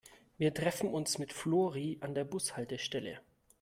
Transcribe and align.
Wir 0.39 0.51
treffen 0.51 0.89
uns 0.91 1.19
mit 1.19 1.31
Flori 1.31 1.99
an 2.01 2.15
der 2.15 2.23
Bushaltestelle. 2.23 3.19